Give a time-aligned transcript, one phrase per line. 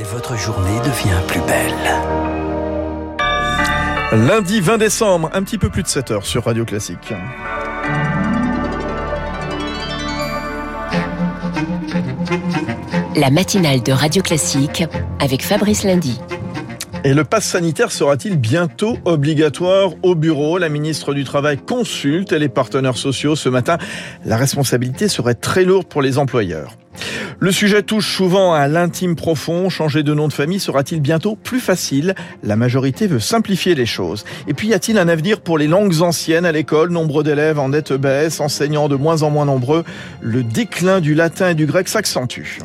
[0.00, 1.74] et votre journée devient plus belle.
[4.26, 7.12] Lundi 20 décembre, un petit peu plus de 7 heures sur Radio Classique.
[13.14, 14.84] La matinale de Radio Classique
[15.18, 16.18] avec Fabrice Lundy.
[17.04, 20.56] Et le pass sanitaire sera-t-il bientôt obligatoire au bureau?
[20.56, 23.76] La ministre du Travail consulte les partenaires sociaux ce matin.
[24.24, 26.74] La responsabilité serait très lourde pour les employeurs.
[27.42, 29.70] Le sujet touche souvent à l'intime profond.
[29.70, 32.14] Changer de nom de famille sera-t-il bientôt plus facile?
[32.42, 34.26] La majorité veut simplifier les choses.
[34.46, 36.90] Et puis y a-t-il un avenir pour les langues anciennes à l'école?
[36.90, 39.84] Nombre d'élèves en nette baisse, enseignants de moins en moins nombreux.
[40.20, 42.58] Le déclin du latin et du grec s'accentue.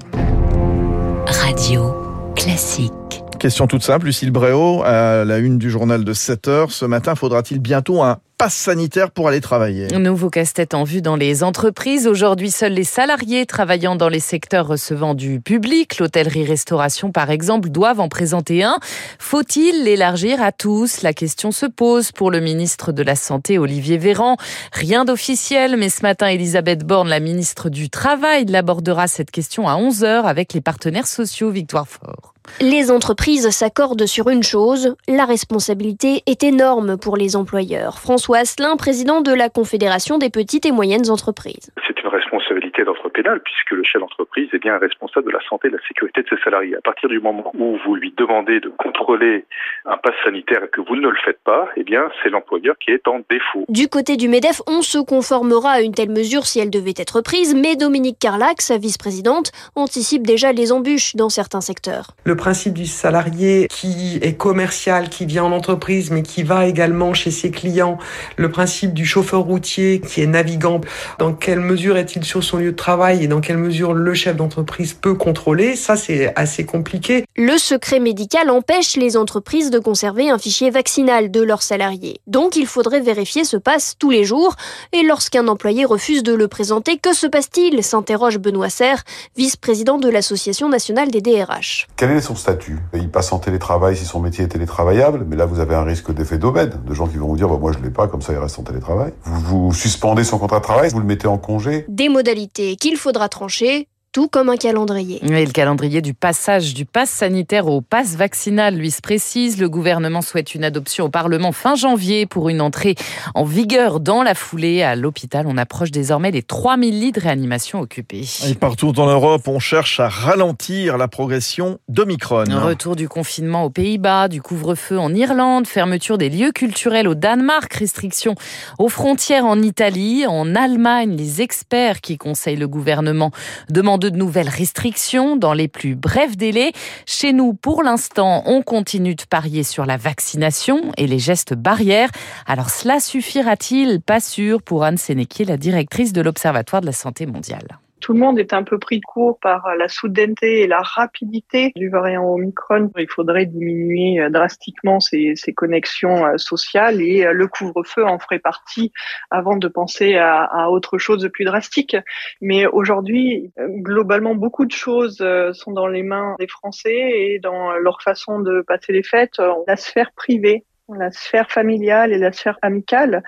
[1.26, 1.96] Radio
[2.36, 2.92] Classique.
[3.40, 6.72] Question toute simple, Lucille Bréau, à la une du journal de 7 heures.
[6.72, 9.88] Ce matin, faudra-t-il bientôt un passe sanitaire pour aller travailler.
[9.88, 12.08] Nouveau casse-tête en vue dans les entreprises.
[12.08, 18.00] Aujourd'hui, seuls les salariés travaillant dans les secteurs recevant du public, l'hôtellerie-restauration par exemple, doivent
[18.00, 18.78] en présenter un.
[19.20, 21.02] Faut-il l'élargir à tous?
[21.02, 24.38] La question se pose pour le ministre de la Santé, Olivier Véran.
[24.74, 29.76] Rien d'officiel, mais ce matin, Elisabeth Borne, la ministre du Travail, l'abordera cette question à
[29.76, 31.50] 11h avec les partenaires sociaux.
[31.50, 32.35] Victoire Fort.
[32.62, 38.00] Les entreprises s'accordent sur une chose, la responsabilité est énorme pour les employeurs.
[38.00, 41.72] François Asselin, président de la Confédération des petites et moyennes entreprises.
[41.88, 45.68] C'est une responsabilité d'entre pénale puisque le chef d'entreprise est bien responsable de la santé
[45.68, 46.76] et de la sécurité de ses salariés.
[46.76, 49.46] À partir du moment où vous lui demandez de contrôler
[49.86, 52.92] un pass sanitaire et que vous ne le faites pas, eh bien c'est l'employeur qui
[52.92, 53.66] est en défaut.
[53.70, 57.22] Du côté du MEDEF, on se conformera à une telle mesure si elle devait être
[57.22, 62.12] prise, mais Dominique Carlac, sa vice-présidente, anticipe déjà les embûches dans certains secteurs.
[62.24, 67.14] Le principe du salarié qui est commercial, qui vient en entreprise, mais qui va également
[67.14, 67.98] chez ses clients,
[68.38, 70.82] le principe du chauffeur routier qui est navigant,
[71.20, 74.36] dans quelle mesure est-il sur son lieu de travail et dans quelle mesure le chef
[74.36, 77.26] d'entreprise peut contrôler, ça c'est assez compliqué.
[77.36, 82.20] Le secret médical empêche les entreprises de conserver un fichier vaccinal de leurs salariés.
[82.28, 84.56] Donc il faudrait vérifier ce passe tous les jours.
[84.92, 87.84] Et lorsqu'un employé refuse de le présenter, que se passe-t-il?
[87.84, 89.04] s'interroge Benoît Serre,
[89.38, 91.88] vice-président de l'Association nationale des DRH.
[91.96, 95.46] Quel est son statut Il passe en télétravail si son métier est télétravaillable, mais là
[95.46, 97.80] vous avez un risque d'effet d'aubaine, de gens qui vont vous dire bah, moi je
[97.80, 99.14] l'ai pas, comme ça il reste en télétravail.
[99.24, 101.86] Vous, vous suspendez son contrat de travail, vous le mettez en congé.
[101.88, 105.20] Des modalités qu'il faudra trancher tout comme un calendrier.
[105.26, 109.60] Et le calendrier du passage du pass sanitaire au pass vaccinal, lui, se précise.
[109.60, 112.96] Le gouvernement souhaite une adoption au Parlement fin janvier pour une entrée
[113.34, 114.84] en vigueur dans la foulée.
[114.84, 118.24] À l'hôpital, on approche désormais des 3000 lits de réanimation occupés.
[118.48, 122.46] Et partout en Europe, on cherche à ralentir la progression d'Omicron.
[122.48, 127.74] Retour du confinement aux Pays-Bas, du couvre-feu en Irlande, fermeture des lieux culturels au Danemark,
[127.74, 128.36] restrictions
[128.80, 131.18] aux frontières en Italie, en Allemagne.
[131.18, 133.32] Les experts qui conseillent le gouvernement
[133.70, 136.72] demandent de nouvelles restrictions dans les plus brefs délais.
[137.06, 142.10] Chez nous, pour l'instant, on continue de parier sur la vaccination et les gestes barrières.
[142.46, 144.02] Alors cela suffira-t-il?
[144.02, 148.20] Pas sûr pour Anne Sénéquier, la directrice de l'Observatoire de la santé mondiale tout le
[148.20, 152.24] monde est un peu pris de court par la soudaineté et la rapidité du variant
[152.24, 152.92] Omicron.
[153.00, 158.38] Il faudrait diminuer euh, drastiquement ces, connexions euh, sociales et euh, le couvre-feu en ferait
[158.38, 158.92] partie
[159.32, 161.98] avant de penser à, à, autre chose de plus drastique.
[162.42, 165.18] Mais aujourd'hui, globalement, beaucoup de choses
[165.54, 169.42] sont dans les mains des Français et dans leur façon de passer les fêtes.
[169.66, 173.24] La sphère privée la sphère familiale et la sphère amicale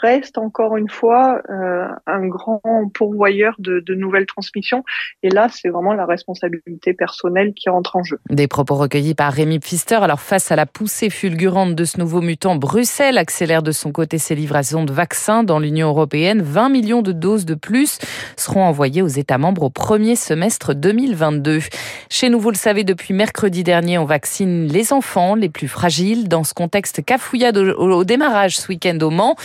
[0.00, 2.60] reste encore une fois euh, un grand
[2.94, 4.84] pourvoyeur de, de, nouvelles transmissions.
[5.22, 8.18] Et là, c'est vraiment la responsabilité personnelle qui rentre en jeu.
[8.30, 9.96] Des propos recueillis par Rémi Pfister.
[9.96, 14.18] Alors face à la poussée fulgurante de ce nouveau mutant, Bruxelles accélère de son côté
[14.18, 16.42] ses livraisons de vaccins dans l'Union européenne.
[16.42, 17.98] 20 millions de doses de plus
[18.36, 21.60] seront envoyées aux États membres au premier semestre 2022.
[22.08, 26.28] Chez nous, vous le savez, depuis mercredi dernier, on vaccine les enfants les plus fragiles.
[26.28, 29.36] Dans ce contexte cafouillade au, au démarrage ce week-end au Mans,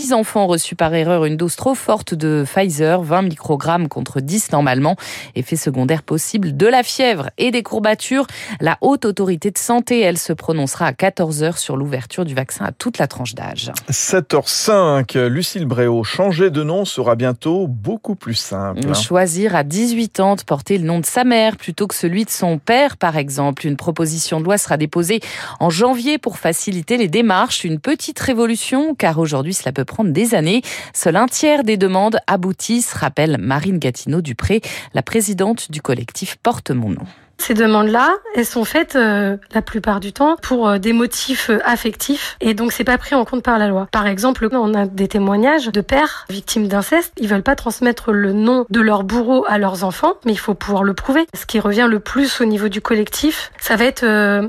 [0.00, 4.50] Six enfants reçus par erreur une dose trop forte de Pfizer, 20 microgrammes contre 10
[4.50, 4.96] normalement.
[5.34, 8.26] Effet secondaire possible de la fièvre et des courbatures.
[8.62, 12.72] La haute autorité de santé, elle se prononcera à 14h sur l'ouverture du vaccin à
[12.72, 13.72] toute la tranche d'âge.
[13.90, 18.94] 7h05, Lucille Bréau, changer de nom sera bientôt beaucoup plus simple.
[18.94, 22.30] Choisir à 18 ans de porter le nom de sa mère plutôt que celui de
[22.30, 23.66] son père, par exemple.
[23.66, 25.20] Une proposition de loi sera déposée
[25.58, 27.64] en janvier pour faciliter les démarches.
[27.64, 30.62] Une petite révolution, car aujourd'hui cela peut prendre des années.
[30.94, 34.62] Seul un tiers des demandes aboutissent, rappelle Marine Gatineau-Dupré,
[34.94, 37.06] la présidente du collectif Porte Mon Nom.
[37.40, 41.58] Ces demandes-là, elles sont faites euh, la plupart du temps pour euh, des motifs euh,
[41.64, 43.88] affectifs et donc c'est pas pris en compte par la loi.
[43.92, 48.34] Par exemple, on a des témoignages de pères victimes d'inceste, ils veulent pas transmettre le
[48.34, 51.26] nom de leur bourreau à leurs enfants, mais il faut pouvoir le prouver.
[51.32, 54.04] Ce qui revient le plus au niveau du collectif, ça va être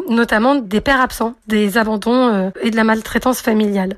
[0.09, 3.95] notamment des pères absents, des abandons et de la maltraitance familiale.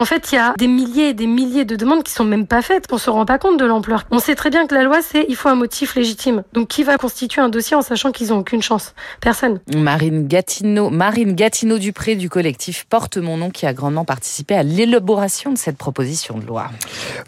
[0.00, 2.46] En fait, il y a des milliers et des milliers de demandes qui sont même
[2.46, 2.84] pas faites.
[2.92, 4.04] On se rend pas compte de l'ampleur.
[4.10, 6.42] On sait très bien que la loi c'est il faut un motif légitime.
[6.52, 9.60] Donc qui va constituer un dossier en sachant qu'ils ont aucune chance Personne.
[9.74, 14.62] Marine Gatineau, Marine Gatineau Dupré du collectif Porte mon nom qui a grandement participé à
[14.62, 16.70] l'élaboration de cette proposition de loi.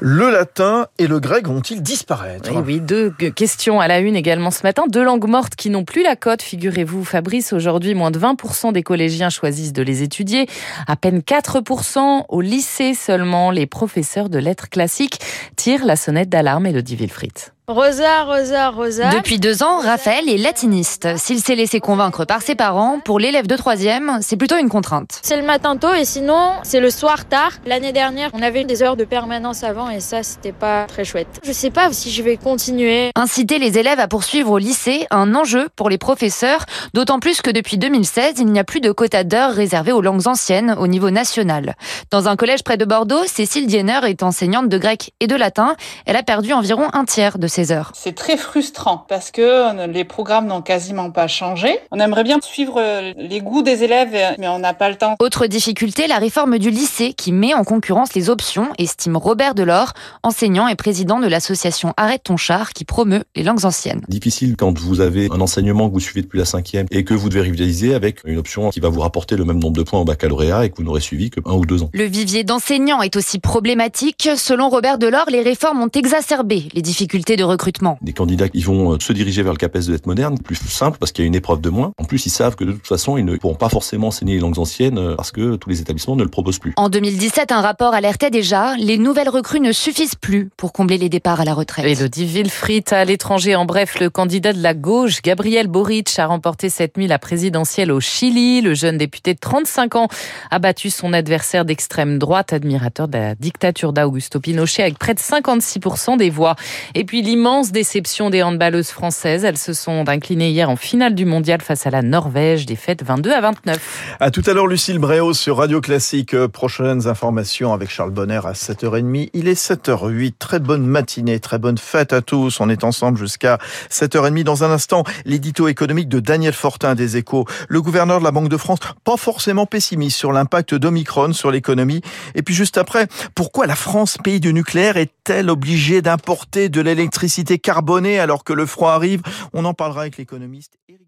[0.01, 2.51] Le latin et le grec vont-ils disparaître?
[2.53, 4.85] Oui, oui, deux questions à la une également ce matin.
[4.89, 7.53] Deux langues mortes qui n'ont plus la cote, figurez-vous, Fabrice.
[7.53, 10.47] Aujourd'hui, moins de 20% des collégiens choisissent de les étudier.
[10.87, 13.51] À peine 4% au lycée seulement.
[13.51, 15.21] Les professeurs de lettres classiques
[15.57, 17.56] tirent la sonnette d'alarme, Elodie Wilfried.
[17.69, 19.11] Rosa, Rosa, Rosa.
[19.11, 21.09] Depuis deux ans, Raphaël est latiniste.
[21.17, 25.19] S'il s'est laissé convaincre par ses parents, pour l'élève de troisième, c'est plutôt une contrainte.
[25.23, 27.51] C'est le matin tôt et sinon, c'est le soir tard.
[27.67, 31.41] L'année dernière, on avait des heures de permanence avant et ça, c'était pas très chouette.
[31.43, 33.11] Je sais pas si je vais continuer.
[33.17, 37.51] Inciter les élèves à poursuivre au lycée, un enjeu pour les professeurs, d'autant plus que
[37.51, 41.11] depuis 2016, il n'y a plus de quota d'heures réservés aux langues anciennes au niveau
[41.11, 41.75] national.
[42.13, 45.75] Dans un collège près de Bordeaux, Cécile Diener est enseignante de grec et de latin.
[46.05, 47.49] Elle a perdu environ un tiers de
[47.95, 51.79] c'est très frustrant parce que les programmes n'ont quasiment pas changé.
[51.91, 52.81] On aimerait bien suivre
[53.17, 55.15] les goûts des élèves, mais on n'a pas le temps.
[55.21, 59.95] Autre difficulté, la réforme du lycée qui met en concurrence les options, estime Robert Delors,
[60.23, 64.03] enseignant et président de l'association Arrête ton char qui promeut les langues anciennes.
[64.09, 67.29] Difficile quand vous avez un enseignement que vous suivez depuis la cinquième et que vous
[67.29, 70.05] devez rivaliser avec une option qui va vous rapporter le même nombre de points au
[70.05, 71.91] baccalauréat et que vous n'aurez suivi que un ou deux ans.
[71.95, 74.29] Le vivier d'enseignants est aussi problématique.
[74.37, 77.99] Selon Robert Delors, les réformes ont exacerbé les difficultés de recrutement.
[78.03, 80.99] Des candidats qui vont euh, se diriger vers le CAPES de lettres modernes, plus simple
[80.99, 81.93] parce qu'il y a une épreuve de moins.
[81.99, 84.41] En plus, ils savent que de toute façon, ils ne pourront pas forcément enseigner les
[84.41, 86.73] langues anciennes euh, parce que tous les établissements ne le proposent plus.
[86.77, 91.09] En 2017, un rapport alertait déjà, les nouvelles recrues ne suffisent plus pour combler les
[91.09, 91.87] départs à la retraite.
[91.87, 93.57] Elodie Wilfried à l'étranger.
[93.57, 97.91] En bref, le candidat de la gauche, Gabriel Boric, a remporté cette nuit la présidentielle
[97.93, 98.61] au Chili.
[98.61, 100.09] Le jeune député de 35 ans
[100.51, 105.21] a battu son adversaire d'extrême droite, admirateur de la dictature d'Augusto Pinochet, avec près de
[105.21, 106.57] 56% des voix.
[106.95, 109.45] Et puis l'immense déception des handballeuses françaises.
[109.45, 113.31] Elles se sont inclinées hier en finale du mondial face à la Norvège, défaite 22
[113.31, 114.17] à 29.
[114.21, 116.33] À tout à l'heure, Lucille Bréau sur Radio Classique.
[116.33, 119.29] Euh, prochaines informations avec Charles Bonner à 7h30.
[119.35, 120.33] Il est 7h08.
[120.39, 122.59] Très bonne matinée, très bonne fête à tous.
[122.59, 123.59] On est ensemble jusqu'à
[123.91, 124.43] 7h30.
[124.43, 127.45] Dans un instant, l'édito économique de Daniel Fortin des Échos.
[127.69, 132.01] Le gouverneur de la Banque de France, pas forcément pessimiste sur l'impact d'Omicron sur l'économie.
[132.35, 137.26] Et puis juste après, pourquoi la France, pays du nucléaire, est-elle obligée d'importer de l'électricité?
[137.59, 139.23] Carbonée alors que le froid arrive.
[139.53, 141.07] On en parlera avec l'économiste Éric